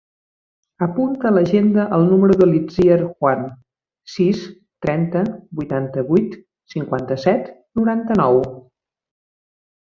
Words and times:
Apunta 0.85 1.27
a 1.29 1.31
l'agenda 1.33 1.83
el 1.97 2.05
número 2.13 2.37
de 2.39 2.47
l'Itziar 2.51 2.97
Juan: 3.03 3.43
sis, 4.15 4.41
trenta, 4.87 5.23
vuitanta-vuit, 5.61 6.35
cinquanta-set, 6.75 7.53
noranta-nou. 7.83 8.41